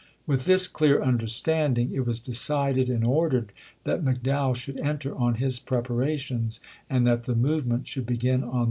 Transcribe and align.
'"With 0.31 0.45
this 0.45 0.67
clear 0.67 0.99
understanding 0.99 1.91
it 1.93 2.07
was 2.07 2.19
decided 2.19 2.89
and 2.89 3.05
ordered 3.05 3.51
that 3.83 4.03
McDowell 4.03 4.55
should 4.55 4.79
enter 4.79 5.15
on 5.15 5.35
his 5.35 5.59
preparations, 5.59 6.59
and 6.89 7.05
that 7.05 7.25
the 7.25 7.35
movement 7.35 7.87
should 7.87 8.07
begin 8.07 8.37
on 8.37 8.39
the 8.41 8.45
9th 8.45 8.45
of 8.47 8.51
July. 8.53 8.59